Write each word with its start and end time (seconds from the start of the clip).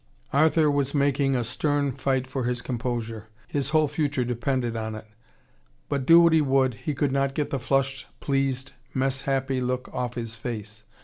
Arthur 0.33 0.71
was 0.71 0.95
making 0.95 1.35
a 1.35 1.43
stern 1.43 1.91
fight 1.91 2.25
for 2.25 2.45
his 2.45 2.63
composure. 2.63 3.27
His 3.47 3.69
whole 3.69 3.87
future 3.87 4.25
depended 4.25 4.75
on 4.75 4.95
it. 4.95 5.05
But 5.89 6.07
do 6.07 6.19
what 6.21 6.33
he 6.33 6.41
would, 6.41 6.73
he 6.73 6.95
could 6.95 7.11
not 7.11 7.35
get 7.35 7.51
the 7.51 7.59
flushed, 7.59 8.07
pleased, 8.19 8.71
mess 8.95 9.21
happy 9.21 9.61
look 9.61 9.93
off 9.93 10.15
his 10.15 10.33
face. 10.33 10.85